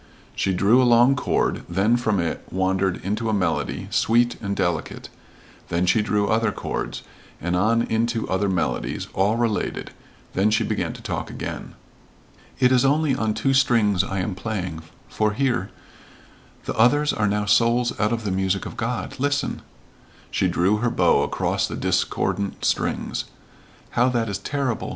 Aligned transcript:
She 0.35 0.51
drew 0.51 0.81
a 0.81 0.83
long 0.83 1.15
chord, 1.15 1.61
then 1.69 1.95
from 1.95 2.19
it 2.19 2.43
wandered 2.49 2.99
into 3.05 3.29
a 3.29 3.35
melody, 3.35 3.87
sweet 3.91 4.35
and 4.41 4.55
delicate; 4.55 5.09
then 5.69 5.85
she 5.85 6.01
drew 6.01 6.27
other 6.27 6.51
chords, 6.51 7.03
and 7.39 7.55
on 7.55 7.83
into 7.83 8.27
other 8.27 8.49
melodies, 8.49 9.07
all 9.13 9.35
related; 9.35 9.91
then 10.33 10.49
she 10.49 10.63
began 10.63 10.91
to 10.93 11.03
talk 11.03 11.29
again. 11.29 11.75
"It 12.59 12.71
is 12.71 12.83
only 12.83 13.13
on 13.13 13.35
two 13.35 13.53
strings 13.53 14.03
I 14.03 14.17
am 14.21 14.33
playing 14.33 14.81
for 15.07 15.33
hear? 15.33 15.69
the 16.65 16.73
others 16.73 17.13
are 17.13 17.27
now 17.27 17.45
souls 17.45 17.93
out 17.99 18.11
of 18.11 18.23
the 18.23 18.31
music 18.31 18.65
of 18.65 18.75
God 18.77 19.19
listen" 19.19 19.61
she 20.31 20.47
drew 20.47 20.77
her 20.77 20.89
bow 20.89 21.21
across 21.21 21.67
the 21.67 21.75
discordant 21.75 22.65
strings. 22.65 23.25
"How 23.91 24.09
that 24.09 24.29
is 24.29 24.39
terrible! 24.39 24.89